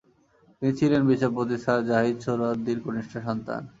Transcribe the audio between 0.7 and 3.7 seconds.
ছিলেন বিচারপতি স্যার জাহিদ সোহরাওয়ার্দির কনিষ্ঠ সন্তান।